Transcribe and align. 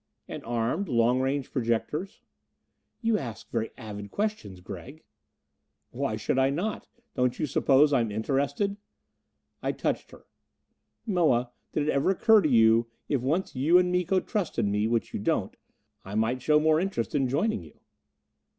"And 0.27 0.43
armed? 0.45 0.89
Long 0.89 1.19
range 1.19 1.51
projectors?" 1.51 2.21
"You 3.01 3.19
ask 3.19 3.51
very 3.51 3.69
avid 3.77 4.09
questions, 4.09 4.59
Gregg!" 4.59 5.03
"Why 5.91 6.15
should 6.15 6.39
I 6.39 6.49
not? 6.49 6.87
Don't 7.13 7.37
you 7.37 7.45
suppose 7.45 7.93
I'm 7.93 8.09
interested?" 8.11 8.77
I 9.61 9.73
touched 9.73 10.09
her. 10.09 10.25
"Moa, 11.05 11.51
did 11.71 11.83
it 11.87 11.91
ever 11.91 12.09
occur 12.09 12.41
to 12.41 12.49
you, 12.49 12.87
if 13.09 13.21
once 13.21 13.55
you 13.55 13.77
and 13.77 13.91
Miko 13.91 14.19
trusted 14.19 14.65
me 14.65 14.87
which 14.87 15.13
you 15.13 15.19
don't 15.19 15.55
I 16.03 16.15
might 16.15 16.41
show 16.41 16.59
more 16.59 16.79
interest 16.79 17.13
in 17.13 17.29
joining 17.29 17.61
you?" 17.61 17.79